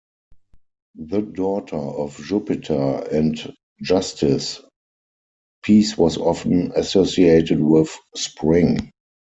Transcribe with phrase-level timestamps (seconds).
[0.95, 3.39] The daughter of Jupiter and
[3.83, 4.59] Justice,
[5.61, 8.89] Peace was often associated with spring.